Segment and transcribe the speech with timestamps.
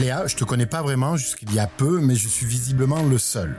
[0.00, 3.18] Léa, je te connais pas vraiment jusqu'il y a peu, mais je suis visiblement le
[3.18, 3.56] seul.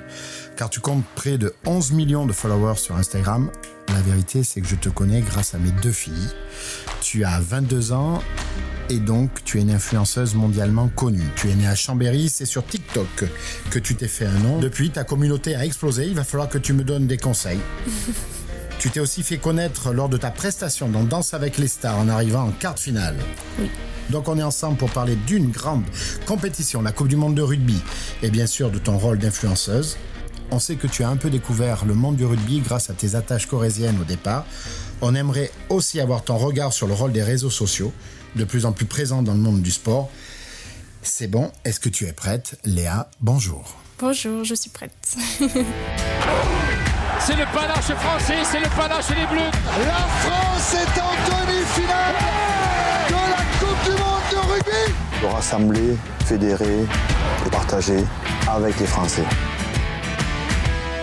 [0.55, 3.51] Car tu comptes près de 11 millions de followers sur Instagram.
[3.89, 6.29] La vérité, c'est que je te connais grâce à mes deux filles.
[7.01, 8.21] Tu as 22 ans
[8.89, 11.27] et donc tu es une influenceuse mondialement connue.
[11.35, 13.25] Tu es née à Chambéry, c'est sur TikTok
[13.69, 14.59] que tu t'es fait un nom.
[14.59, 17.59] Depuis, ta communauté a explosé, il va falloir que tu me donnes des conseils.
[18.79, 22.07] tu t'es aussi fait connaître lors de ta prestation dans Danse avec les stars en
[22.07, 23.15] arrivant en quart de finale.
[23.59, 23.69] Oui.
[24.09, 25.83] Donc on est ensemble pour parler d'une grande
[26.25, 27.79] compétition, la Coupe du Monde de rugby,
[28.23, 29.97] et bien sûr de ton rôle d'influenceuse.
[30.51, 33.13] On sait que tu as un peu découvert le monde du rugby grâce à tes
[33.13, 34.45] attaches corésiennes au départ.
[35.01, 37.93] On aimerait aussi avoir ton regard sur le rôle des réseaux sociaux,
[38.35, 40.09] de plus en plus présents dans le monde du sport.
[41.03, 42.59] C'est bon, est-ce que tu es prête?
[42.65, 43.75] Léa, bonjour.
[43.99, 44.91] Bonjour, je suis prête.
[45.37, 45.47] c'est
[47.35, 49.51] le panache français, c'est le panache des Bleus.
[49.85, 52.28] La France est en demi-finale
[55.21, 56.85] De rassembler, fédérer,
[57.45, 58.05] de partager
[58.49, 59.25] avec les Français.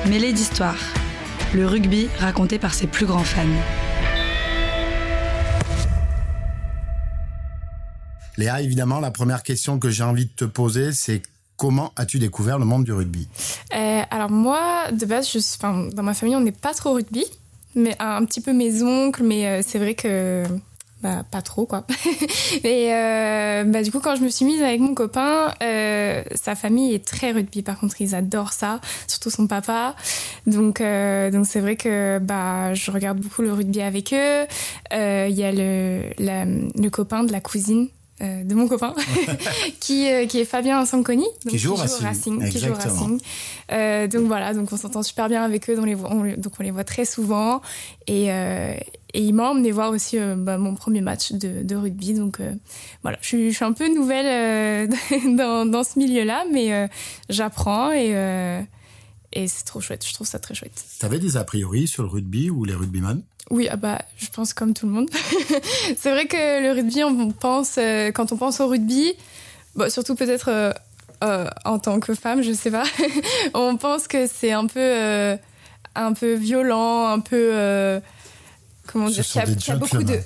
[0.08, 0.78] Mêlée d'histoire.
[1.54, 3.42] Le rugby raconté par ses plus grands fans.
[8.38, 11.22] Léa, évidemment, la première question que j'ai envie de te poser, c'est
[11.56, 13.28] comment as-tu découvert le monde du rugby?
[13.74, 17.24] Euh, Alors moi, de base, je suis, dans ma famille, on n'est pas trop rugby,
[17.74, 20.44] mais un petit peu mes oncles, mais euh, c'est vrai que
[21.02, 21.86] bah, pas trop quoi.
[22.64, 26.54] et euh, bah, du coup quand je me suis mise avec mon copain, euh, sa
[26.54, 27.62] famille est très rugby.
[27.62, 29.94] Par contre ils adorent ça, surtout son papa.
[30.46, 34.46] Donc euh, donc c'est vrai que bah je regarde beaucoup le rugby avec eux.
[34.92, 37.88] Il y a le le copain de la cousine
[38.22, 38.94] euh, de mon copain,
[39.80, 42.48] qui, euh, qui est Fabien Sanconi, qui joue, Racing.
[42.48, 43.20] Qui joue Racing.
[43.72, 46.08] Euh, donc voilà, donc on s'entend super bien avec eux, on les voit,
[46.38, 47.60] donc on les voit très souvent.
[48.06, 48.30] Et,
[49.16, 52.14] et il m'a emmené voir aussi bah, mon premier match de, de rugby.
[52.14, 52.38] Donc
[53.02, 54.90] voilà, je suis, je suis, un peu nouvelle
[55.36, 56.88] dans, dans, ce milieu-là, mais
[57.28, 58.10] j'apprends et,
[59.32, 60.06] et c'est trop chouette.
[60.06, 60.84] Je trouve ça très chouette.
[60.98, 64.52] T'avais des a priori sur le rugby ou les rugbyman oui, ah bah, je pense
[64.52, 65.08] comme tout le monde.
[65.96, 69.14] c'est vrai que le rugby, on pense, euh, quand on pense au rugby,
[69.76, 70.72] bah, surtout peut-être euh,
[71.22, 72.82] euh, en tant que femme, je sais pas,
[73.54, 75.38] on pense que c'est un peu,
[75.94, 78.00] un peu violent, un peu
[78.86, 80.18] comment dire, qui a, a, beaucoup de.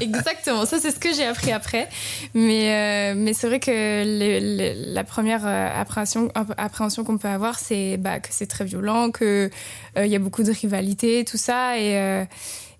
[0.00, 1.88] Exactement, ça c'est ce que j'ai appris après.
[2.34, 7.96] Mais, euh, mais c'est vrai que la première euh, appréhension, appréhension qu'on peut avoir, c'est
[7.96, 11.78] bah, que c'est très violent, qu'il euh, y a beaucoup de rivalité, tout ça.
[11.78, 12.26] Et,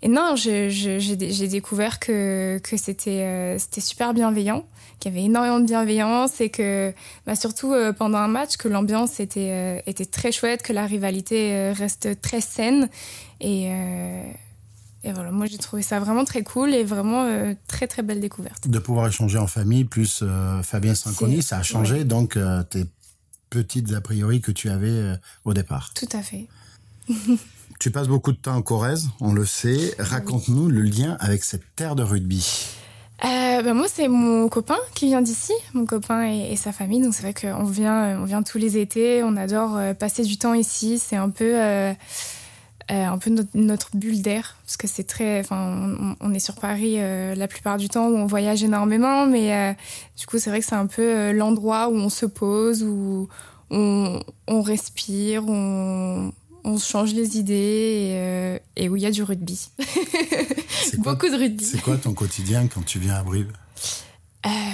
[0.03, 4.65] et non, j'ai découvert que, que c'était c'était super bienveillant
[4.99, 6.94] qu'il y avait énormément de bienveillance et que
[7.27, 12.21] bah, surtout pendant un match que l'ambiance était était très chouette que la rivalité reste
[12.21, 12.88] très saine
[13.41, 13.71] et
[15.06, 18.21] et voilà, moi j'ai trouvé ça vraiment très cool et vraiment euh, très très belle
[18.21, 18.67] découverte.
[18.69, 22.87] De pouvoir échanger en famille, plus euh, Fabien Sanconi, ça a changé donc euh, tes
[23.49, 25.93] petites a priori que tu avais au départ.
[25.94, 26.47] Tout à fait.
[27.78, 29.94] tu passes beaucoup de temps en Corrèze, on le sait.
[30.00, 32.67] Raconte-nous le lien avec cette terre de rugby.
[33.23, 37.00] Bah, moi, c'est mon copain qui vient d'ici, mon copain et, et sa famille.
[37.00, 39.23] Donc c'est vrai qu'on vient, on vient tous les étés.
[39.23, 40.99] On adore passer du temps ici.
[40.99, 41.55] C'est un peu
[42.91, 46.97] euh, un peu notre, bulle d'air parce que c'est très enfin on, est sur Paris
[46.98, 49.72] euh, la plupart du temps où on voyage énormément mais euh,
[50.16, 53.28] du coup c'est vrai que c'est un peu l'endroit où on se pose où
[53.70, 56.32] on, on respire on,
[56.62, 59.69] on se change les idées et, et où il y a du rugby.
[60.98, 61.64] Beaucoup de rugby.
[61.64, 63.52] C'est quoi ton quotidien quand tu viens à Brive?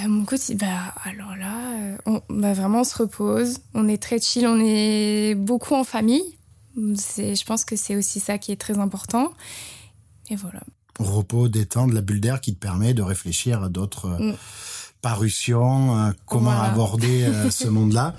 [0.07, 4.45] Mon quotidien, bah, alors là, on, bah, vraiment on se repose, on est très chill,
[4.45, 6.35] on est beaucoup en famille,
[6.75, 9.33] je pense que c'est aussi ça qui est très important.
[10.29, 10.61] Et voilà.
[10.99, 14.35] Repos, détente, la bulle d'air qui te permet de réfléchir à d'autres euh, mm.
[15.01, 18.15] parutions, euh, comment aborder euh, ce monde-là.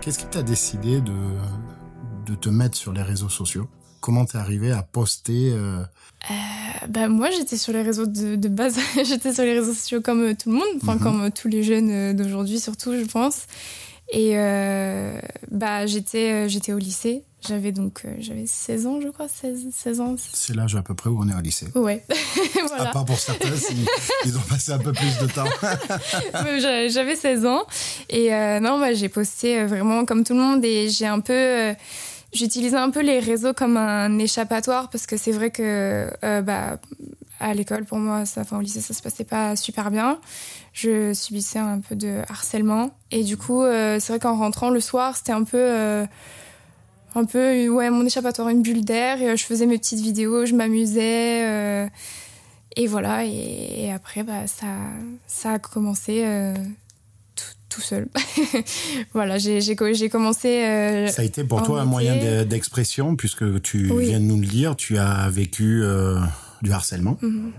[0.00, 1.14] Qu'est-ce qui t'a décidé de,
[2.26, 3.68] de te mettre sur les réseaux sociaux?
[4.00, 5.82] Comment t'es arrivé à poster euh...
[6.86, 8.78] Euh, bah, Moi, j'étais sur les réseaux de, de base.
[9.04, 11.00] j'étais sur les réseaux sociaux comme euh, tout le monde, enfin, mhm.
[11.00, 13.46] comme euh, tous les jeunes d'aujourd'hui, surtout, je pense.
[14.12, 14.34] Et
[15.50, 17.24] bah, j'étais, j'étais au lycée.
[17.46, 20.14] J'avais donc j'avais 16 ans, je crois, 16, 16 ans.
[20.32, 21.66] C'est l'âge à peu près où on est au lycée.
[21.74, 22.04] Ouais.
[22.68, 22.90] voilà.
[22.90, 23.50] À part pour certains,
[24.24, 25.44] ils, ont passé un peu plus de temps.
[26.88, 27.64] j'avais 16 ans.
[28.08, 28.30] Et
[28.60, 31.74] non, bah, j'ai posté vraiment comme tout le monde et j'ai un peu
[32.32, 36.78] J'utilisais un peu les réseaux comme un échappatoire parce que c'est vrai que euh, bah,
[37.38, 40.18] à l'école, pour moi, enfin, au lycée, ça se passait pas super bien.
[40.72, 42.90] Je subissais un peu de harcèlement.
[43.10, 45.58] Et du coup, euh, c'est vrai qu'en rentrant le soir, c'était un peu.
[45.58, 46.06] Euh,
[47.14, 49.36] un peu ouais mon échappatoire, une bulle d'air.
[49.36, 51.88] Je faisais mes petites vidéos, je m'amusais.
[52.76, 53.24] et voilà.
[53.24, 54.66] Et, et après, bah, ça,
[55.26, 56.52] ça a commencé
[57.76, 58.08] tout, seul.
[59.12, 60.48] voilà, j'ai j'ai co- j'ai commencé.
[60.64, 61.90] euh, Ça a été pour toi un été.
[61.90, 64.06] moyen de- d'expression, puisque tu Oui.
[64.06, 66.18] viens de nous le dire, tu as vécu euh,
[66.62, 67.18] du harcèlement.
[67.22, 67.52] Mhm.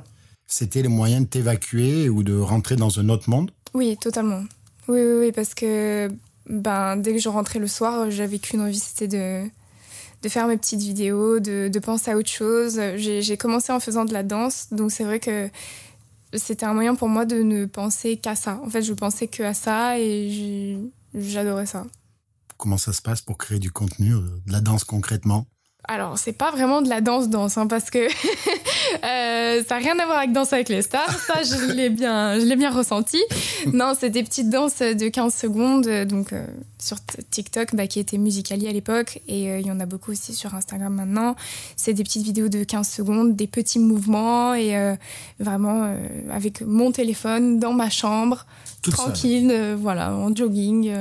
[0.47, 3.51] C'était le moyen de t'évacuer ou de rentrer dans un autre monde?
[3.73, 4.43] Oui, totalement.
[4.87, 6.09] Oui, oui, oui, parce que
[6.49, 9.43] ben, dès que je rentrais le soir, j'avais qu'une envie, c'était de,
[10.23, 12.79] de faire mes petites vidéos, de, de penser à autre chose.
[12.95, 15.49] J'ai commencé en faisant de la danse, donc c'est vrai que
[16.33, 18.59] c'était un moyen pour moi de ne penser qu'à ça.
[18.63, 20.77] En fait, je pensais que à ça et
[21.13, 21.85] j'adorais ça.
[22.57, 25.45] Comment ça se passe pour créer du contenu, euh, de la danse concrètement?
[25.89, 27.99] Alors, c'est pas vraiment de la danse-danse, hein, parce que
[29.05, 31.09] euh, ça n'a rien à voir avec Danse avec les stars.
[31.17, 33.23] Ça, je l'ai bien, je l'ai bien ressenti.
[33.71, 36.45] Non, c'est des petites danses de 15 secondes, donc euh,
[36.79, 36.97] sur
[37.31, 40.33] TikTok, bah, qui était Musicali à l'époque, et euh, il y en a beaucoup aussi
[40.35, 41.35] sur Instagram maintenant.
[41.75, 44.95] C'est des petites vidéos de 15 secondes, des petits mouvements, et euh,
[45.39, 45.97] vraiment euh,
[46.31, 48.45] avec mon téléphone dans ma chambre,
[48.83, 50.91] Toute tranquille, voilà, en jogging.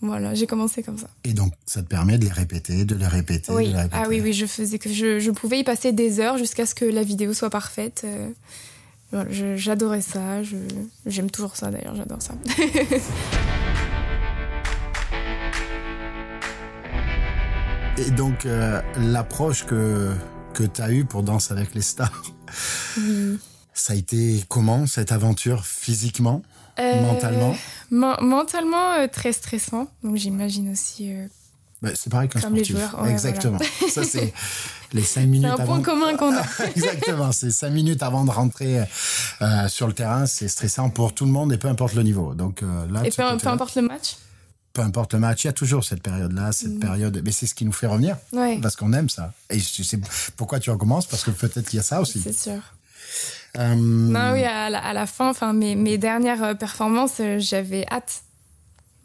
[0.00, 1.08] voilà, j'ai commencé comme ça.
[1.24, 3.66] Et donc, ça te permet de les répéter, de les répéter, Oui.
[3.68, 3.96] de les répéter.
[4.04, 6.74] Ah oui, oui, je faisais que je, je pouvais y passer des heures jusqu'à ce
[6.74, 8.06] que la vidéo soit parfaite.
[9.10, 10.42] voilà, j'adorais ça.
[11.04, 12.34] J'aime toujours ça d'ailleurs, j'adore ça.
[17.98, 20.12] Et donc, euh, l'approche que,
[20.54, 22.22] que tu as eue pour Danse avec les stars,
[23.72, 26.42] ça a été comment cette aventure physiquement,
[26.78, 27.56] Euh, mentalement?
[27.90, 29.88] men- Mentalement, euh, très stressant.
[30.02, 31.10] Donc j'imagine aussi.
[31.12, 31.26] euh,
[31.82, 32.88] Ben, C'est pareil qu'un Comme les sportif.
[32.90, 33.58] joueurs, ouais, Exactement.
[33.88, 34.32] Ça, c'est
[34.92, 35.64] les cinq c'est minutes un avant.
[35.66, 36.42] point commun qu'on a.
[36.76, 38.80] Exactement, c'est cinq minutes avant de rentrer
[39.68, 42.34] sur le terrain, c'est stressant pour tout le monde et peu importe le niveau.
[42.34, 44.16] Donc là, Et peu, importe le match?
[44.76, 46.80] Peu importe le match, il y a toujours cette période-là, cette Mm.
[46.80, 47.22] période.
[47.24, 49.32] Mais c'est ce qui nous fait revenir, Ouais, parce qu'on aime ça.
[49.48, 49.98] Et sais
[50.36, 52.20] pourquoi tu recommences, parce que peut-être qu'il y a ça aussi.
[52.20, 52.60] c'est sûr.
[53.58, 57.38] Euh, Non, oui, à la, à la fin, enfin, mes, mes dernières euh, performances, euh,
[57.38, 58.22] j'avais hâte.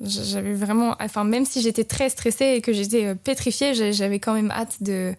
[0.03, 4.51] J'avais vraiment, enfin, même si j'étais très stressée et que j'étais pétrifiée, j'avais quand même
[4.51, 5.13] hâte de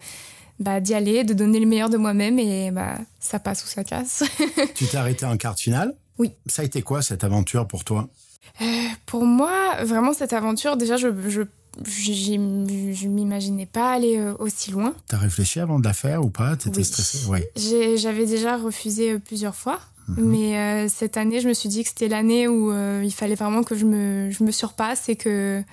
[0.59, 3.83] bah, d'y aller, de donner le meilleur de moi-même et bah, ça passe ou ça
[3.83, 4.23] casse.
[4.75, 5.95] Tu t'es arrêté en quart de finale?
[6.19, 6.31] Oui.
[6.47, 8.07] Ça a été quoi cette aventure pour toi?
[9.05, 11.41] Pour moi, vraiment, cette aventure, déjà, je, je,
[11.83, 14.93] je m'imaginais pas aller euh, aussi loin.
[15.07, 16.55] T'as réfléchi avant de la faire ou pas?
[16.55, 16.85] T'étais Oui.
[16.85, 17.39] stressé Oui.
[17.97, 20.25] J'avais déjà refusé euh, plusieurs fois, Mhm.
[20.29, 23.35] mais euh, cette année, je me suis dit que c'était l'année où euh, il fallait
[23.35, 25.63] vraiment que je me, je me surpasse et que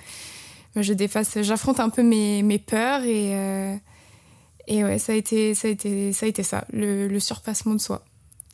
[0.73, 3.75] bah, je défasse, j'affronte un peu mes, mes peurs et, euh,
[4.67, 7.73] et ouais, ça a été ça, a été, ça, a été ça le, le surpassement
[7.75, 8.05] de soi.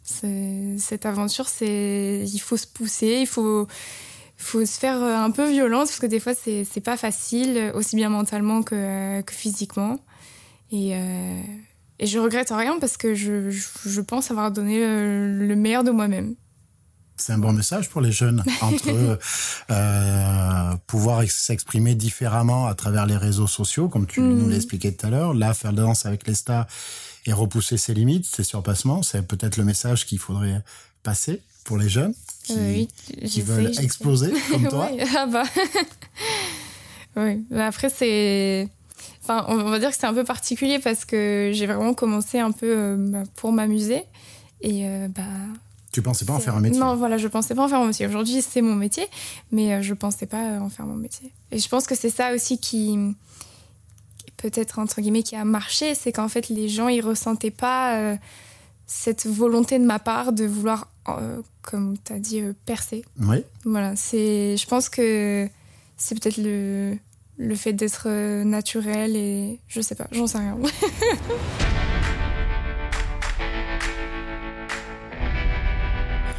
[0.10, 3.68] Cette aventure, c'est il faut se pousser, il faut,
[4.38, 7.72] faut se faire euh, un peu violence parce que des fois, c'est c'est pas facile,
[7.76, 10.00] aussi bien mentalement que, euh, que physiquement.
[10.72, 11.42] Et, euh,
[12.00, 15.84] et je regrette rien parce que je, je, je pense avoir donné le, le meilleur
[15.84, 16.36] de moi-même.
[17.20, 19.18] C'est un bon message pour les jeunes entre
[19.72, 24.38] euh, pouvoir ex- s'exprimer différemment à travers les réseaux sociaux, comme tu Mhm.
[24.38, 25.34] nous l'expliquais tout à l'heure.
[25.34, 26.68] Là, faire la danse avec les stars
[27.28, 30.64] et repousser ses limites, ses surpassements, c'est peut-être le message qu'il faudrait
[31.04, 32.14] passer pour les jeunes
[32.44, 32.88] qui, Euh, oui,
[33.28, 34.90] qui veulent exploser comme toi.
[34.90, 35.44] Ouais, ah bah.
[37.18, 38.70] oui, mais après, c'est.
[39.22, 42.52] Enfin, on va dire que c'est un peu particulier parce que j'ai vraiment commencé un
[42.52, 44.04] peu euh, bah, pour m'amuser.
[44.62, 45.24] Et euh, bah.
[45.92, 46.80] Tu pensais pas en faire un métier?
[46.80, 48.08] Non, voilà, je pensais pas en faire mon métier.
[48.08, 49.06] Aujourd'hui, c'est mon métier,
[49.52, 51.32] mais euh, je pensais pas en faire mon métier.
[51.52, 52.98] Et je pense que c'est ça aussi qui
[54.38, 58.16] peut-être entre guillemets qui a marché, c'est qu'en fait les gens ils ressentaient pas euh,
[58.86, 63.04] cette volonté de ma part de vouloir, euh, comme tu as dit, euh, percer.
[63.20, 63.44] Oui.
[63.66, 64.56] Voilà, c'est.
[64.58, 65.50] Je pense que
[65.98, 66.98] c'est peut-être le
[67.40, 68.10] le fait d'être
[68.44, 70.58] naturel et je sais pas, j'en sais rien.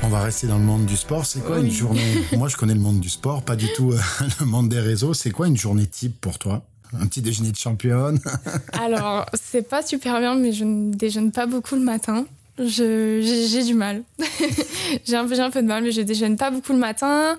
[0.02, 1.26] On va rester dans le monde du sport.
[1.26, 2.24] C'est quoi une journée?
[2.36, 3.92] Moi, je connais le monde du sport, pas du tout
[4.40, 5.12] le monde des réseaux.
[5.12, 6.64] C'est quoi une journée type pour toi?
[6.95, 8.18] Un petit déjeuner de championne
[8.73, 12.26] Alors, c'est pas super bien, mais je ne déjeune pas beaucoup le matin.
[12.59, 14.02] J'ai du mal.
[15.04, 17.37] j'ai un, peu- de mal, mais je déjeune pas beaucoup le matin.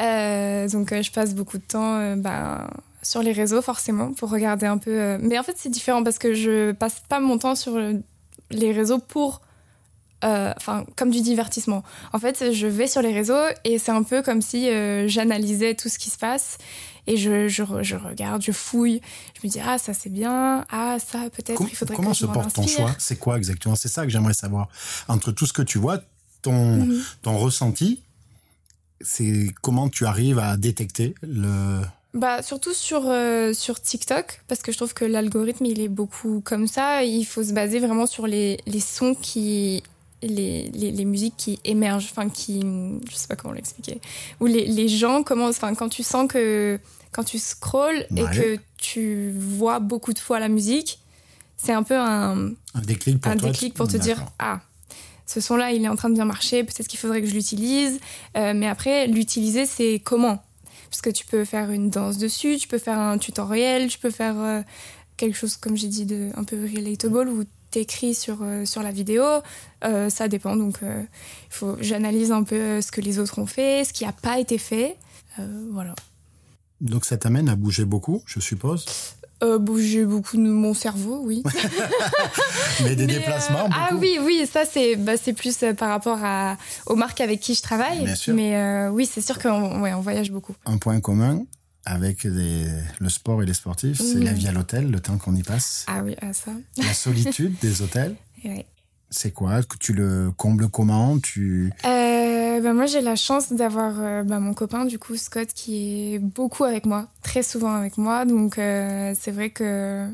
[0.00, 2.66] Euh, donc, euh, je passe beaucoup de temps euh, ben,
[3.02, 5.18] sur les réseaux, forcément, pour regarder un peu.
[5.18, 7.78] Mais en fait, c'est différent parce que je passe pas mon temps sur
[8.50, 9.42] les réseaux pour.
[10.24, 11.82] Euh, Enfin, comme du divertissement.
[12.12, 15.74] En fait, je vais sur les réseaux et c'est un peu comme si euh, j'analysais
[15.74, 16.58] tout ce qui se passe
[17.06, 19.00] et je, je, je regarde, je fouille.
[19.40, 22.26] Je me dis, ah, ça c'est bien, ah, ça peut-être, il faudrait Comment que se
[22.26, 22.94] porte ton choix?
[22.98, 23.74] C'est quoi exactement?
[23.74, 24.68] C'est ça que j'aimerais savoir.
[25.08, 25.98] Entre tout ce que tu vois,
[26.42, 27.02] ton, Mhm.
[27.22, 28.00] ton ressenti,
[29.00, 31.80] c'est comment tu arrives à détecter le,
[32.14, 36.40] Bah, surtout sur, euh, sur TikTok, parce que je trouve que l'algorithme, il est beaucoup
[36.44, 37.02] comme ça.
[37.04, 39.82] Il faut se baser vraiment sur les, les sons qui.
[40.22, 42.60] Les, les, les musiques qui émergent, enfin, qui.
[43.10, 44.00] Je sais pas comment l'expliquer.
[44.40, 45.56] Ou les, les gens commencent.
[45.56, 46.78] Enfin, quand tu sens que.
[47.10, 50.98] Quand tu scrolls et que tu vois beaucoup de fois la musique,
[51.58, 53.50] c'est un peu un, Un déclic pour un toi.
[53.50, 54.60] déclic pour te dire ah
[55.26, 57.34] ce son là il est en train de bien marcher peut-être qu'il faudrait que je
[57.34, 58.00] l'utilise
[58.36, 60.42] Euh, mais après l'utiliser c'est comment?
[60.90, 64.10] Parce que tu peux faire une danse dessus tu peux faire un tutoriel tu peux
[64.10, 64.62] faire euh,
[65.18, 68.92] quelque chose comme j'ai dit de un peu relatable ou t'écris sur euh, sur la
[68.92, 69.24] vidéo
[69.84, 71.02] Euh, ça dépend donc euh,
[71.50, 74.38] faut j'analyse un peu euh, ce que les autres ont fait ce qui a pas
[74.38, 74.96] été fait
[75.38, 75.94] Euh, voilà
[76.80, 78.84] Donc ça t'amène à bouger beaucoup, je suppose?
[79.58, 81.42] bouger beaucoup de mon cerveau oui
[82.84, 83.80] Mais des Mais, déplacements, beaucoup.
[83.90, 87.54] Ah oui, oui, ça c'est bah, c'est plus par rapport à, aux marques avec qui
[87.54, 88.04] je travaille.
[88.04, 88.34] Bien sûr.
[88.34, 90.54] Mais oui, c'est sûr qu'on ouais, on voyage beaucoup.
[90.64, 91.44] Un point commun
[91.84, 94.24] avec le sport et les sportifs, c'est Mhm.
[94.24, 95.84] la vie à l'hôtel, le temps qu'on y passe.
[95.88, 96.52] Ah oui, ah, ça.
[96.78, 98.66] La solitude des hôtels, Ouais.
[99.10, 99.60] c'est quoi?
[99.80, 101.18] Tu le combles comment?
[101.18, 105.48] Tu Euh, bah, moi, j'ai la chance d'avoir euh, bah, mon copain, du coup, Scott,
[105.54, 108.24] qui est beaucoup avec moi, très souvent avec moi.
[108.26, 110.06] Donc, euh, c'est vrai que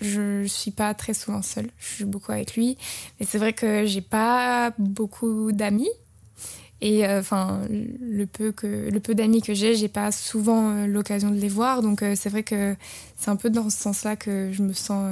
[0.00, 1.68] je suis pas très souvent seule.
[1.78, 2.76] Je suis beaucoup avec lui.
[3.20, 5.90] Mais c'est vrai que j'ai pas beaucoup d'amis.
[6.82, 10.86] Et euh, enfin, le peu que le peu d'amis que j'ai, j'ai pas souvent euh,
[10.88, 11.80] l'occasion de les voir.
[11.80, 12.74] Donc euh, c'est vrai que
[13.16, 15.06] c'est un peu dans ce sens-là que je me sens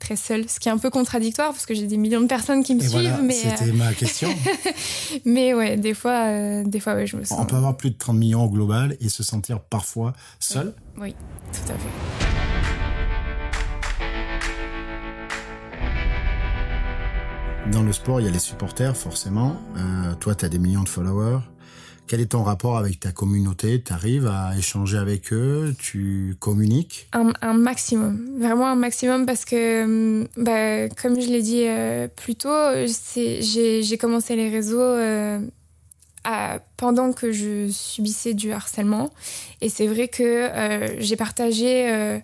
[0.00, 2.64] très seule, ce qui est un peu contradictoire parce que j'ai des millions de personnes
[2.64, 4.28] qui me Et suivent, voilà, mais c'était ma question.
[5.24, 7.38] mais ouais, des fois, des fois ouais, je me sens.
[7.40, 10.74] On peut avoir plus de 30 millions au global et se sentir parfois seul.
[11.00, 11.14] Oui,
[11.52, 12.35] tout à fait.
[17.72, 19.56] Dans le sport, il y a les supporters, forcément.
[19.76, 21.40] Euh, toi, tu as des millions de followers.
[22.06, 23.82] Quel est ton rapport avec ta communauté?
[23.82, 25.74] Tu arrives à échanger avec eux?
[25.78, 27.08] Tu communiques?
[27.12, 32.36] Un, maximum, vraiment un maximum parce que, hum, bah, comme je l'ai dit euh, plus
[32.36, 32.48] tôt,
[33.16, 35.40] j'ai commencé les réseaux euh,
[36.76, 39.10] pendant que je subissais du harcèlement.
[39.60, 42.20] Et c'est vrai que j'ai partagé,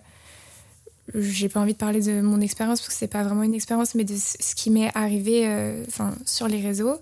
[1.13, 3.93] j'ai pas envie de parler de mon expérience parce que c'est pas vraiment une expérience,
[3.93, 6.95] mais de ce qui m'est arrivé euh, enfin, sur les réseaux.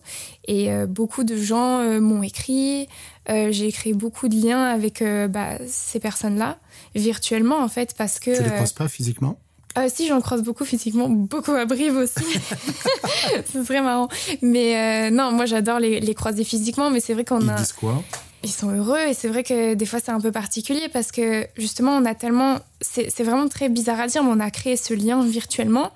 [0.47, 2.87] Et euh, beaucoup de gens euh, m'ont écrit.
[3.27, 6.57] J'ai créé beaucoup de liens avec bah, ces personnes-là,
[6.95, 8.35] virtuellement en fait, parce que.
[8.35, 9.39] Tu les croises pas physiquement?
[9.87, 12.25] si, j'en croise beaucoup physiquement, beaucoup à Brive aussi.
[13.45, 14.09] c'est très marrant.
[14.41, 17.55] Mais non, moi j'adore les, les croiser physiquement, mais c'est vrai qu'on Ils a.
[17.55, 18.03] disent quoi?
[18.43, 21.45] Ils sont heureux et c'est vrai que des fois c'est un peu particulier parce que
[21.57, 22.57] justement on a tellement.
[22.81, 25.91] C'est vraiment très bizarre à dire, mais on a créé ce lien virtuellement.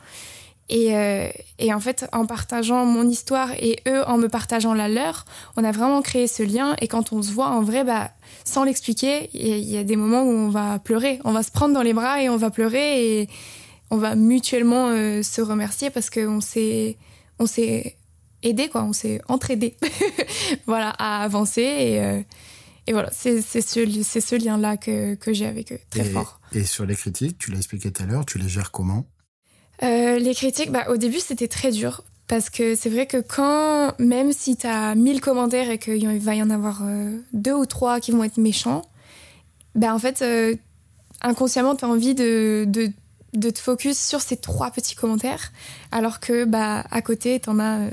[0.67, 1.27] Et, euh,
[1.59, 5.25] et en fait, en partageant mon histoire et eux en me partageant la leur,
[5.57, 6.75] on a vraiment créé ce lien.
[6.81, 8.09] Et quand on se voit en vrai, bah,
[8.45, 11.19] sans l'expliquer, il y, a- il y a des moments où on va pleurer.
[11.23, 13.29] On va se prendre dans les bras et on va pleurer et
[13.91, 16.97] on va mutuellement euh, se remercier parce qu'on s'est,
[17.37, 17.95] on s'est
[18.45, 18.83] aidé, quoi.
[18.83, 19.75] On s'est entraidé,
[20.65, 21.61] voilà, à avancer.
[21.61, 22.21] Et, euh,
[22.87, 26.39] et voilà, c'est ce, ce lien-là que, que j'ai avec eux, très et, fort.
[26.53, 29.05] et sur les critiques, tu l'as expliqué tout à l'heure, tu les gères comment?
[29.83, 32.03] Euh, les critiques, bah, au début, c'était très dur.
[32.27, 36.35] Parce que c'est vrai que quand, même si tu as 1000 commentaires et qu'il va
[36.35, 38.81] y en avoir euh, deux ou trois qui vont être méchants,
[39.75, 40.55] bah, en fait, euh,
[41.21, 42.91] inconsciemment, tu as envie de, de,
[43.33, 45.51] de te focus sur ces trois petits commentaires.
[45.91, 47.89] Alors que bah, à côté, tu en as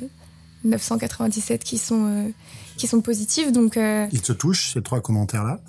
[0.64, 2.28] 997 qui sont, euh,
[2.76, 3.52] qui sont positifs.
[3.52, 5.60] Donc, euh, Ils te touchent, ces trois commentaires-là?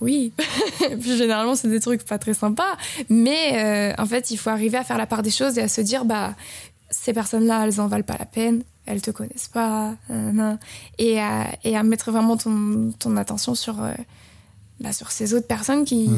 [0.00, 0.32] Oui,
[1.00, 2.76] puis généralement c'est des trucs pas très sympas,
[3.08, 5.68] mais euh, en fait il faut arriver à faire la part des choses et à
[5.68, 6.34] se dire bah
[6.90, 9.94] ces personnes-là elles en valent pas la peine, elles te connaissent pas,
[10.98, 13.76] et à, et à mettre vraiment ton, ton attention sur
[14.80, 16.10] bah, sur ces autres personnes qui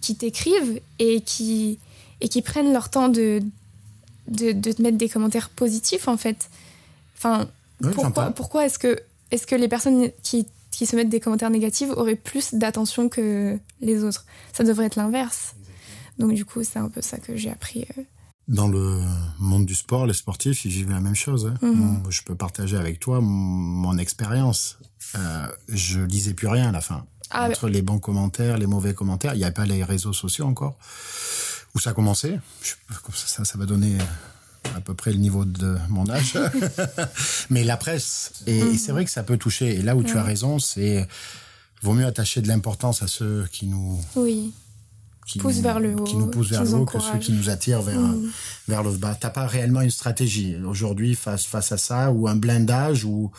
[0.00, 1.80] qui t'écrivent et qui
[2.20, 3.42] et qui prennent leur temps de
[4.28, 6.48] de, de te mettre des commentaires positifs en fait.
[7.16, 7.48] Enfin
[8.34, 8.98] pourquoi, est-ce que,
[9.30, 13.58] est que les personnes qui, qui se mettent des commentaires négatifs auraient plus d'attention que
[13.80, 14.24] les autres?
[14.52, 15.54] Ça devrait être l'inverse.
[16.18, 17.86] Donc du coup, c'est un peu ça que j'ai appris.
[17.98, 18.02] euh.
[18.48, 19.00] Dans le
[19.38, 21.46] monde du sport, les sportifs, ils vivent la même chose.
[21.62, 21.66] hein.
[21.66, 22.02] Mhm.
[22.10, 24.78] Je peux partager avec toi mon, mon expérience.
[25.14, 27.06] Euh, je lisais plus rien à la fin.
[27.30, 30.44] Ah, Entre les bons commentaires, les mauvais commentaires, il n'y avait pas les réseaux sociaux
[30.44, 30.76] encore.
[31.74, 32.38] Où ça a commencé?
[33.14, 33.96] Ça va donner
[34.76, 36.38] à peu près le niveau de mon âge.
[37.50, 39.74] Mais la presse, et, c'est vrai que ça peut toucher.
[39.74, 41.06] Et là où tu as raison, c'est
[41.82, 44.52] vaut mieux attacher de l'importance à ceux qui nous oui.
[45.26, 47.48] Qui Pousse vers le haut, qui nous poussent vers le haut que ceux qui nous
[47.48, 48.30] attirent vers, Mm.
[48.68, 49.16] vers le bas.
[49.18, 53.30] T'as pas réellement une stratégie aujourd'hui face, face à ça ou un blindage ou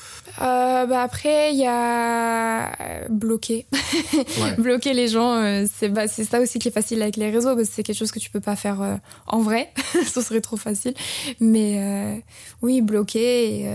[0.41, 3.67] Euh, bah après, il y a euh, bloquer.
[4.41, 4.55] Ouais.
[4.57, 7.67] bloquer les gens, euh, c'est bah, ça aussi qui est facile avec les réseaux, parce
[7.69, 8.95] que c'est quelque chose que tu peux pas faire euh,
[9.27, 9.71] en vrai.
[10.13, 10.93] Ce serait trop facile.
[11.39, 12.23] Mais
[12.61, 13.67] oui, bloquer et,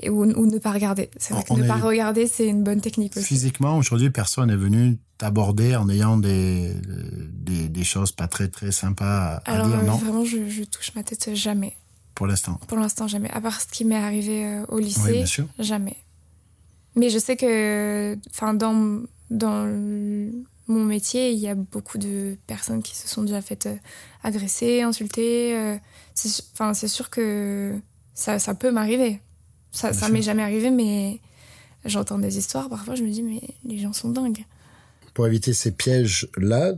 [0.00, 1.10] et- ou, ou ne pas regarder.
[1.16, 3.26] C'est vrai que On ne est- pas regarder, c'est une bonne technique aussi.
[3.26, 6.74] physiquement aujourd'hui personne n'est venu t'aborder en ayant des,
[7.32, 9.96] des, des choses pas très très sympas à, Alors dire, euh, non?
[9.96, 11.74] vraiment, je, je touche ma tête jamais.
[12.14, 12.58] Pour l'instant.
[12.68, 13.30] Pour l'instant, jamais.
[13.30, 15.46] À part ce qui m'est arrivé euh, au Oui, lycée, bien sûr.
[15.58, 15.96] jamais.
[16.96, 19.66] Mais je sais que, enfin, dans dans
[20.68, 23.74] mon métier, il y a beaucoup de personnes qui se sont déjà faites euh,
[24.22, 25.76] agresser, insulter.
[26.52, 27.74] Enfin, c'est sûr que
[28.14, 29.20] ça, ça peut m'arriver.
[29.74, 31.20] Ça, ça m'est jamais arrivé, mais
[31.84, 32.68] j'entends des histoires.
[32.68, 34.44] Parfois, je me dis, mais les gens sont dingues.
[35.14, 36.72] Pour éviter ces pièges-là,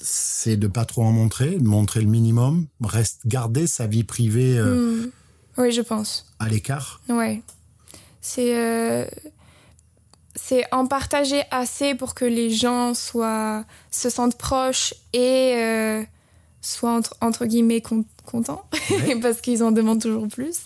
[0.00, 4.58] c'est de pas trop en montrer, de montrer le minimum, reste garder sa vie privée
[4.58, 5.10] euh, Hmm.
[5.58, 6.26] Oui, je pense.
[6.38, 7.00] à l'écart.
[7.08, 7.42] Ouais.
[8.20, 9.06] C'est euh,
[10.34, 16.02] c'est en partager assez pour que les gens soient se sentent proches et euh,
[16.60, 19.18] soient entre, entre guillemets con- contents Ouais.
[19.22, 20.58] parce qu'ils en demandent toujours plus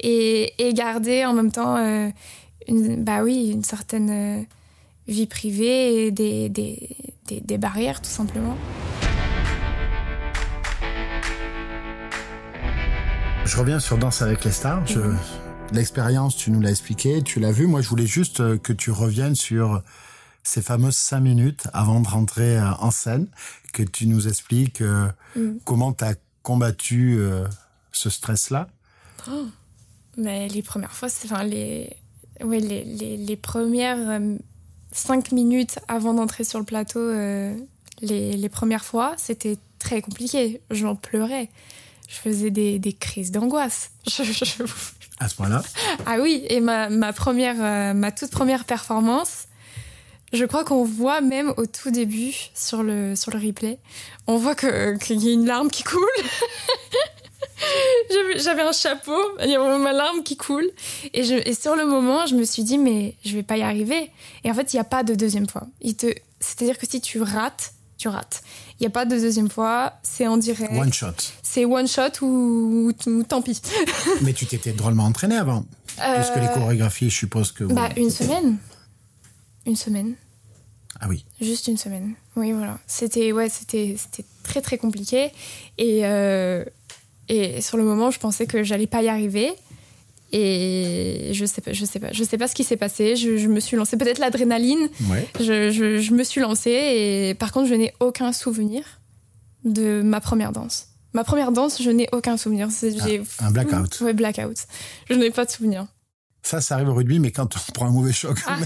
[0.00, 2.08] et, et garder en même temps euh,
[2.66, 4.42] une bah oui une certaine euh,
[5.06, 6.88] vie privée et des, des,
[7.26, 8.56] des, des barrières tout simplement.
[13.44, 14.86] Je reviens sur Danse avec les stars.
[14.86, 15.00] Je-
[15.70, 17.66] L'expérience, tu nous l'as expliqué, tu l'as vu.
[17.66, 19.82] Moi, je voulais juste euh, que tu reviennes sur
[20.42, 23.26] ces fameuses cinq minutes avant de rentrer en scène,
[23.74, 24.82] que tu nous expliques
[25.36, 25.58] Mm.
[25.66, 26.14] comment tu as
[26.52, 27.46] combattu euh,
[27.92, 28.68] ce stress-là.
[30.16, 31.94] Mais les premières fois, c'est enfin les,
[32.42, 34.36] ouais, les, les, les premières euh,
[34.90, 37.54] cinq minutes avant d'entrer sur le plateau, euh,
[38.00, 40.62] les, les premières fois, c'était très compliqué.
[40.70, 41.50] J'en pleurais.
[42.08, 43.90] Je faisais des, des crises d'angoisse.
[44.08, 44.62] Je- je-
[45.20, 45.62] À ce point-là,
[46.06, 49.47] Ah oui, et ma, ma première, ma toute première performance,
[50.32, 53.78] je crois qu'on voit même au tout début sur le, sur le replay,
[54.26, 56.00] on voit que- qu'il y a une larme qui coule.
[58.36, 60.68] J'avais- un chapeau, il y a ma larme qui coule.
[61.14, 63.62] Et, je, et sur le moment, je me suis dit, mais je vais pas y
[63.62, 64.10] arriver.
[64.44, 65.66] Et en fait, il n'y a pas de deuxième fois.
[66.40, 68.42] C'est-à-dire que si tu rates, tu rates.
[68.78, 70.72] Il n'y a pas de deuxième fois, c'est en direct.
[70.72, 71.06] one shot.
[71.42, 73.60] C'est one shot ou, ou- ou tant pis.
[74.22, 75.64] Mais tu t'étais drôlement entraîné avant.
[75.86, 77.64] Puisque les Euh, chorégraphies, je suppose que...
[77.64, 78.58] Bah, une semaine.
[79.68, 80.14] Une semaine.
[80.98, 81.24] Ah oui.
[81.40, 82.14] Juste une semaine.
[82.36, 82.78] Oui, voilà.
[82.86, 85.30] C'était ouais, c'était c'était très très compliqué
[85.76, 86.64] et euh,
[87.28, 89.52] et sur le moment, je pensais que j'allais pas y arriver.
[90.32, 93.16] Et je sais pas, je sais pas, je sais pas ce qui s'est passé.
[93.16, 94.88] Je, je me suis lancée, peut-être l'adrénaline.
[95.08, 95.26] Ouais.
[95.38, 98.82] Je, je, je me suis lancée et par contre, je n'ai aucun souvenir
[99.64, 100.88] de ma première danse.
[101.14, 102.68] Ma première danse, je n'ai aucun souvenir.
[103.38, 104.00] Ah, un blackout.
[104.02, 104.66] Ouais, blackout.
[105.08, 105.86] Je n'ai pas de souvenir.
[106.48, 108.38] Ça, ça arrive au rugby, mais quand on prend un mauvais choc.
[108.46, 108.56] Ah.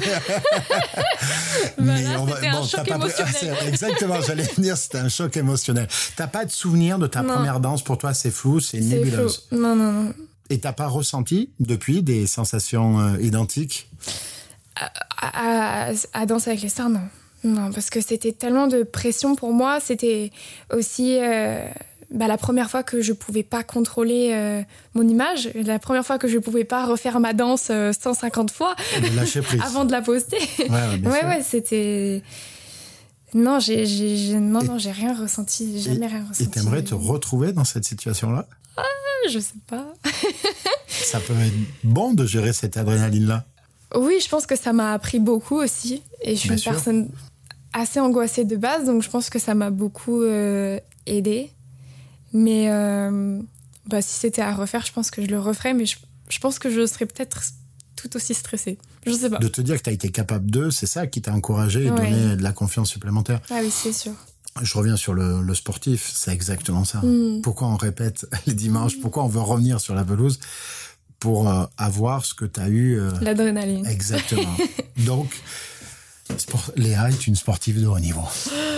[1.78, 3.34] Mais Voilà, on va- un bon, choc t'as pas émotionnel.
[3.34, 5.88] c'est- Exactement, j'allais dire, c'était un choc émotionnel.
[6.16, 7.34] T'as pas de souvenir de ta Non.
[7.34, 9.48] première danse, pour toi, c'est flou, c'est nébuleuse.
[9.50, 10.14] Non, non, non.
[10.50, 13.88] Et t'as pas ressenti, depuis, des sensations euh, identiques?
[14.76, 17.00] À, à- à danser avec les stars, non.
[17.44, 19.80] Non, parce que c'était tellement de pression pour moi.
[19.80, 20.30] C'était
[20.72, 21.64] aussi euh,
[22.12, 24.62] bah, la première fois que je pouvais pas contrôler euh,
[24.94, 28.74] mon image, la première fois que je pouvais pas refaire ma danse euh, 150 fois
[29.00, 30.38] de lâcher prise avant de la poster.
[30.68, 32.22] Ouais, ouais, c'était.
[33.34, 33.86] Non, j'ai,
[34.38, 36.42] non, Et- non, j'ai rien ressenti, jamais rien ressenti.
[36.44, 38.46] Et t'aimerais te retrouver dans cette situation-là?
[39.30, 39.86] Je sais pas.
[40.88, 43.44] Ça peut être bon de gérer cette adrénaline-là.
[43.94, 46.02] Oui, je pense que ça m'a appris beaucoup aussi.
[46.22, 46.72] Et je suis Bien une sûr.
[46.72, 47.08] personne
[47.72, 51.52] assez angoissée de base, donc je pense que ça m'a beaucoup euh, aidée.
[52.32, 53.40] Mais euh,
[53.86, 55.96] bah, si c'était à refaire, je pense que je le referais, mais je,
[56.28, 57.42] je pense que je serais peut-être
[57.96, 58.78] tout aussi stressée.
[59.06, 59.38] Je sais pas.
[59.38, 62.10] De te dire que t'as été capable d'eux, c'est ça qui t'a encouragé et Ouais.
[62.10, 63.40] donné de la confiance supplémentaire.
[63.50, 64.12] Ah oui, c'est sûr.
[64.60, 66.98] Je reviens sur le, le sportif, c'est exactement ça.
[67.00, 67.40] Mm.
[67.42, 68.98] Pourquoi on répète les dimanches?
[69.00, 70.38] Pourquoi on veut revenir sur la pelouse?
[71.18, 72.98] Pour euh, avoir ce que tu as eu.
[72.98, 73.86] euh, L'adrénaline.
[73.86, 74.56] exactement.
[75.06, 75.30] Donc,
[76.36, 78.22] sport- Léa est une sportive de haut niveau.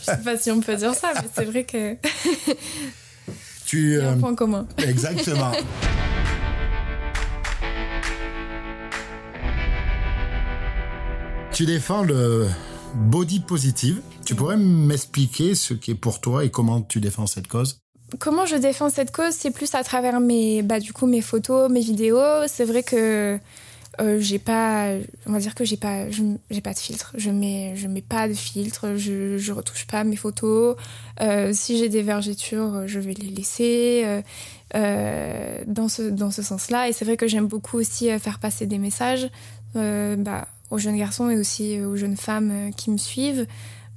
[0.00, 1.98] Je sais pas si on peut dire ça, mais c'est vrai qu'il
[3.66, 4.66] Tu, y a un euh, point commun.
[4.78, 5.52] exactement.
[11.54, 12.48] tu défends le
[12.94, 14.02] body positive.
[14.24, 17.78] Tu pourrais m'expliquer ce qui est pour toi et comment tu défends cette cause?
[18.18, 21.70] Comment je défends cette cause C'est plus à travers mes, bah, du coup, mes photos,
[21.70, 22.46] mes vidéos.
[22.48, 23.38] C'est vrai que
[24.00, 24.90] euh, j'ai pas,
[25.26, 27.12] on va dire que j'ai pas, j'ai pas de filtre.
[27.16, 28.96] Je mets, je mets pas de filtre.
[28.96, 30.76] Je, je retouche pas mes photos.
[31.20, 34.22] Euh, si j'ai des vergetures, je vais les laisser euh,
[34.74, 36.88] euh, dans ce dans ce sens-là.
[36.88, 39.28] Et c'est vrai que j'aime beaucoup aussi euh, faire passer des messages
[39.76, 43.46] euh, bah, aux jeunes garçons et aussi aux jeunes femmes euh, qui me suivent,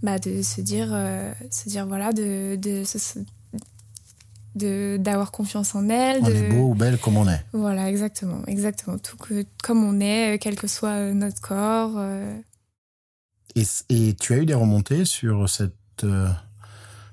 [0.04, 2.84] bah, de se dire, euh, se dire voilà, de, de
[4.58, 6.20] de d'avoir confiance en elles.
[6.24, 6.34] On de...
[6.34, 7.44] est beau ou belle comme on est.
[7.54, 8.98] Voilà, exactement, exactement.
[8.98, 11.94] Tout que, comme on est, euh, quel que soit euh, notre corps.
[11.98, 12.36] euh,
[13.56, 16.28] Et, et tu as eu des remontées sur cette euh,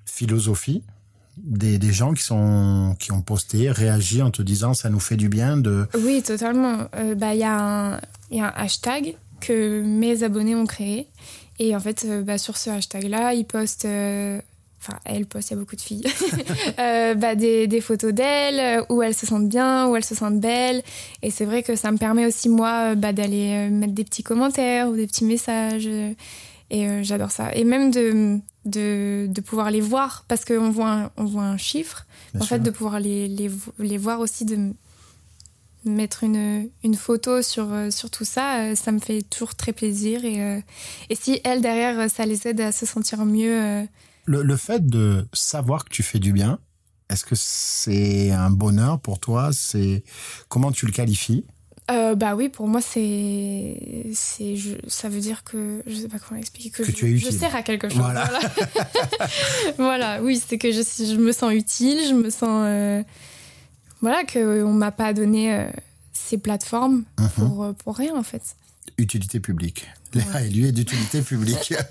[0.05, 0.83] philosophie
[1.37, 5.17] des, des gens qui, sont, qui ont posté, réagi en te disant ça nous fait
[5.17, 5.87] du bien de...
[5.99, 6.87] Oui, totalement.
[6.95, 7.59] Euh, bah, Il y, a
[7.95, 11.09] un- il y a un hashtag que mes abonnés ont créé.
[11.59, 13.85] Et en fait, bah, sur ce hashtag-là, ils postent.
[14.87, 16.05] Enfin, elles postent, il y a beaucoup de filles.
[16.79, 20.15] Euh, bah, des, des photos d'elles, euh, où elles se sentent bien, où elles se
[20.15, 20.83] sentent belles.
[21.23, 24.23] Et c'est vrai que ça me permet aussi, moi, euh, bah, d'aller mettre des petits
[24.25, 25.87] commentaires ou des petits messages.
[25.87, 27.55] Et euh, j'adore ça.
[27.55, 31.57] Et même de, de, de pouvoir les voir, parce qu'on voit, un- on voit un
[31.57, 32.07] chiffre.
[32.33, 32.57] Bien en sûr.
[32.57, 34.73] fait, de pouvoir les, les, les voir aussi, de
[35.85, 40.25] mettre une, une photo sur, sur tout ça, ça me fait toujours très plaisir.
[40.25, 40.61] Et, euh,
[41.11, 43.87] et si elles, derrière, ça les aide à se sentir mieux.
[44.27, 46.59] Le, le fait de savoir que tu fais du bien,
[47.11, 49.51] est-ce que c'est un bonheur pour toi?
[49.53, 50.03] C'est
[50.49, 51.45] Comment tu le qualifies?
[51.91, 54.07] Euh, bah oui, pour moi, c'est.
[54.15, 55.83] c'est je- ça veut dire que.
[55.87, 56.71] Je sais pas comment l'expliquer.
[56.71, 57.31] Que, Que je, tu es utile.
[57.33, 57.99] Je sers à quelque chose.
[57.99, 58.25] Voilà.
[58.25, 59.29] Voilà,
[59.77, 62.65] Voilà, oui, c'est que je, je me sens utile, je me sens.
[62.65, 63.03] euh,
[64.01, 65.67] voilà, qu'on m'a pas donné euh,
[66.15, 67.29] ces plateformes Mhm.
[67.37, 68.57] pour, euh, pour rien, en fait.
[68.97, 69.87] Utilité publique.
[70.15, 71.75] Léa et lui est d'utilité publique.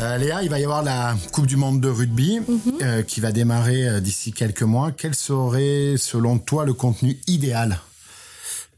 [0.00, 2.40] Euh, Léa, il va y avoir la Coupe du Monde de rugby
[2.80, 4.92] euh, qui va démarrer euh, d'ici quelques mois.
[4.92, 7.78] Quel serait, selon toi, le contenu idéal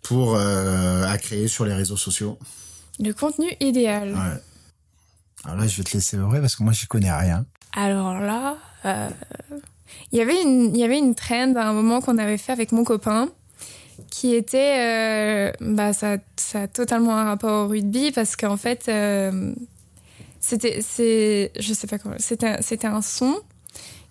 [0.02, 2.38] pour euh, à créer sur les réseaux sociaux?
[2.98, 4.14] Le contenu idéal.
[4.14, 4.40] Ouais.
[5.44, 7.44] Alors là, je vais te laisser vrai parce que moi, j'y connais rien.
[7.72, 8.56] Alors là,
[10.10, 12.52] il y avait une, il y avait une trend à un moment qu'on avait fait
[12.52, 13.28] avec mon copain
[14.10, 18.86] qui était, euh, bah ça, ça a totalement un rapport au rugby parce qu'en fait,
[18.88, 19.54] euh,
[20.42, 23.34] c'était, c'est, je sais pas comment, c'était, un- c'était un son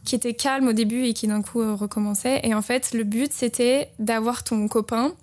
[0.06, 2.40] qui était calme au début et qui d'un coup euh, recommençait.
[2.44, 5.14] Et en fait, le but c'était d'avoir ton copain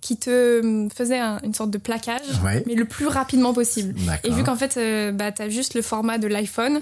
[0.00, 2.64] qui te euh, faisait un- une sorte de plaquage, Ouais.
[2.66, 3.94] mais le plus rapidement possible.
[4.24, 6.80] Et vu qu'en fait, euh, bah, t'as juste le format de l'iPhone,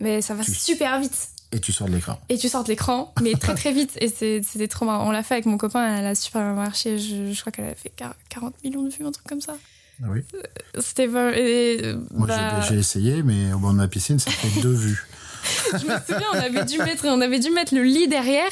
[0.00, 1.28] mais ça va Tu- super vite.
[1.54, 2.18] Et tu sors de l'écran.
[2.30, 3.90] Et tu sors de l'écran, mais très très vite.
[4.00, 5.06] Et c'était trop marrant.
[5.06, 6.98] On l'a fait avec mon copain, elle a super bien marché.
[6.98, 9.56] Je, je crois qu'elle a fait quar- 40 millions de vues, un truc comme ça.
[10.04, 10.22] Ah oui.
[10.80, 11.36] C'était pas.
[11.36, 14.60] et, euh, Moi, j'ai- bah, j'ai essayé, mais au bord de ma piscine, ça fait
[14.60, 15.06] deux vues.
[15.72, 18.50] je me souviens, on avait dû mettre, on avait dû mettre le lit derrière.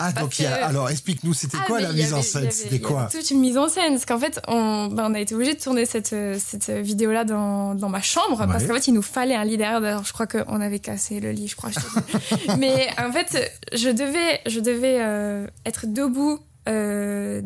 [0.00, 2.24] Ah, donc, il y a- que- alors explique-nous, c'était Ah, quoi la mise en avait-
[2.24, 2.50] scène?
[2.52, 3.08] C'était quoi?
[3.10, 3.94] toute une mise en scène.
[3.94, 7.24] Parce qu'en fait, on, bah, on a été obligé de tourner cette, euh, cette vidéo-là
[7.24, 8.46] dans, dans ma chambre.
[8.46, 9.80] Parce qu'en fait, il nous fallait un lit derrière.
[9.80, 11.70] D'ailleurs, je crois qu'on avait cassé le lit, je crois.
[11.70, 12.56] je.
[12.58, 17.42] Mais en fait, je devais, je devais euh, être debout euh,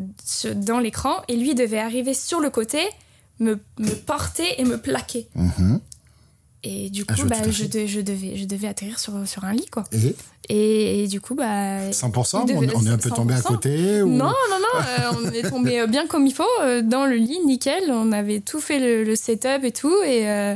[0.55, 1.23] dans l'écran.
[1.27, 2.81] Et lui devait arriver sur le côté,
[3.39, 5.27] me, me porter et me plaquer.
[5.35, 5.79] Mhm.
[6.65, 9.43] Et du Un coup, jeu bah, je, de- je, devais, je devais atterrir sur, sur
[9.43, 9.83] un lit, quoi.
[9.91, 10.15] Et
[10.47, 11.89] Et, et du coup, bah.
[11.91, 13.43] 100% il on, est un peu tombé à 100%.
[13.47, 14.07] côté ou...
[14.07, 17.15] Non, non, non, euh, on est tombé euh, bien comme il faut euh, dans le
[17.15, 17.91] lit, nickel.
[17.91, 19.93] On avait tout fait le, le setup et tout.
[20.05, 20.55] Et, euh,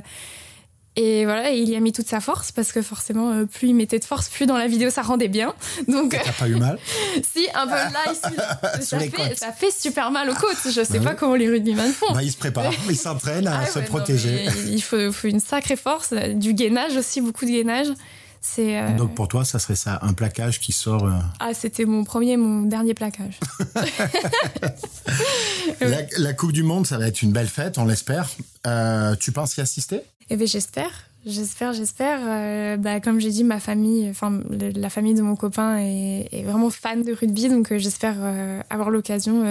[0.99, 3.69] et voilà, et il y a mis toute sa force parce que forcément, euh, plus
[3.69, 5.53] il mettait de force, plus dans la vidéo ça rendait bien.
[5.87, 6.77] Donc, T'as pas eu mal
[7.35, 9.37] si, un peu là, ici, ça, fait, côtes.
[9.37, 10.57] ça fait super mal aux côtes.
[10.65, 11.15] Je sais Bah pas oui.
[11.19, 12.11] comment les rugbyman font.
[12.13, 14.47] bah, Il se prépare, il s'entraîne à Ah se ouais, protéger.
[14.67, 17.87] il faut, faut une sacrée force, euh, du gainage aussi, beaucoup de gainage.
[18.41, 21.03] C'est euh, Donc pour toi, ça serait ça, un plaquage qui sort...
[21.05, 23.39] euh, ah, c'était mon premier, mon dernier plaquage.
[25.81, 28.29] La, la Coupe du Monde, ça va être une belle fête, on l'espère.
[28.65, 30.01] Euh, tu penses y assister?
[30.29, 30.91] Eh bien, j'espère.
[31.25, 32.19] J'espère, j'espère.
[32.23, 36.43] Euh, bah, comme j'ai dit, ma famille, enfin, la famille de mon copain est, est
[36.43, 39.43] vraiment fan de rugby, donc euh, j'espère euh, avoir l'occasion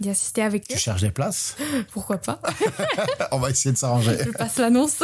[0.00, 0.74] d'y assister avec eux.
[0.74, 1.56] Tu cherches des places?
[1.92, 2.40] Pourquoi pas
[3.32, 4.16] On va essayer de s'arranger.
[4.24, 5.02] Je passe l'annonce.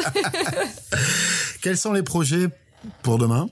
[1.63, 2.49] Quels sont les projets
[3.03, 3.49] pour demain?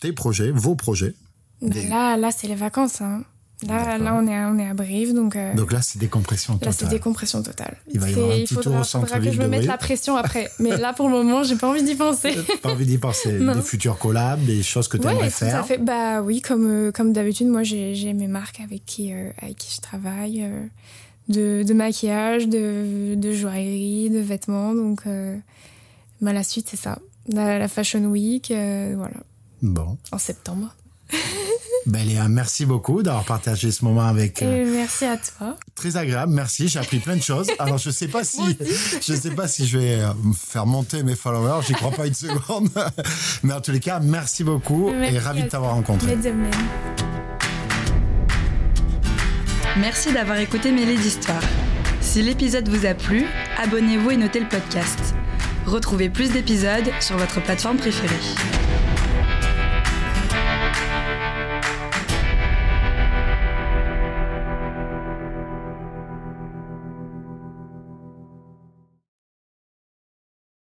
[0.00, 1.14] Tes projets, vos projets?
[1.62, 3.00] Là, là, c'est les vacances.
[3.00, 3.22] hein.
[3.68, 6.54] Là, là, on est, à, on est à Brive, donc, euh, Donc là, c'est décompression
[6.54, 6.88] là, c'est totale.
[6.90, 7.76] décompression totale.
[7.92, 9.78] Il va y avoir un petit faudra, tour au faudra que je me mette la
[9.78, 10.50] pression après.
[10.58, 12.34] Mais là, pour le moment, j'ai pas envie d'y penser.
[12.62, 13.38] Pas envie d'y penser.
[13.54, 15.66] Des futurs collabs, des choses que tu aimerais Ouais, tout à faire.
[15.66, 15.78] fait.
[15.78, 19.74] Bah oui, comme, euh, comme d'habitude, moi j'ai mes marques avec qui, euh, avec qui
[19.74, 20.44] je travaille,
[21.28, 24.74] de, de maquillage, de, de joaillerie, de vêtements.
[24.74, 25.02] Donc
[26.20, 26.98] bah, la suite, c'est ça.
[27.28, 29.16] La, la Fashion Week, voilà,
[29.62, 29.96] Bon.
[30.12, 30.74] en septembre.
[31.86, 34.40] Ben Léa, merci beaucoup d'avoir partagé ce moment avec.
[34.40, 35.56] Et euh, merci à toi.
[35.74, 36.68] très agréable, merci.
[36.68, 37.48] J'ai appris plein de choses.
[37.58, 38.40] Alors je sais pas si,
[39.06, 41.62] je sais pas si je vais euh, me faire monter mes followers.
[41.66, 42.70] J'y crois pas une seconde.
[43.42, 46.16] Mais en tous les cas, merci beaucoup Merci et ravi de t'avoir rencontré.
[46.16, 46.50] Mais de même.
[49.76, 51.42] Merci d'avoir écouté Mêlée d'Histoire.
[52.00, 53.26] Si l'épisode vous a plu,
[53.58, 55.14] abonnez-vous et notez le podcast.
[55.66, 58.63] Retrouvez plus d'épisodes sur votre plateforme préférée.